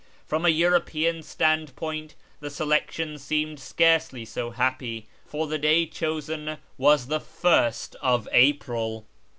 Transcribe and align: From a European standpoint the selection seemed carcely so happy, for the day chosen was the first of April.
From 0.25 0.45
a 0.47 0.49
European 0.49 1.21
standpoint 1.21 2.15
the 2.39 2.49
selection 2.49 3.19
seemed 3.19 3.59
carcely 3.59 4.25
so 4.25 4.49
happy, 4.49 5.07
for 5.27 5.45
the 5.45 5.59
day 5.59 5.85
chosen 5.85 6.57
was 6.75 7.05
the 7.05 7.19
first 7.19 7.95
of 8.01 8.27
April. 8.31 9.05